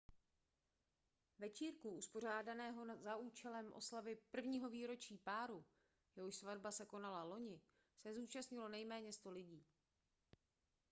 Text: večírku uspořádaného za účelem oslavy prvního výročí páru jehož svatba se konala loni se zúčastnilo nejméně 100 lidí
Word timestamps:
večírku 1.39 1.89
uspořádaného 1.89 2.85
za 3.01 3.15
účelem 3.15 3.73
oslavy 3.73 4.17
prvního 4.31 4.69
výročí 4.69 5.17
páru 5.17 5.65
jehož 6.15 6.35
svatba 6.35 6.71
se 6.71 6.85
konala 6.85 7.23
loni 7.23 7.61
se 7.97 8.13
zúčastnilo 8.13 8.69
nejméně 8.69 9.13
100 9.13 9.31
lidí 9.31 9.65